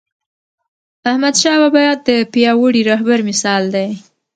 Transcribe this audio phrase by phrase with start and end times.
[1.09, 3.89] احمدشاه بابا د پیاوړي رهبر مثال دی..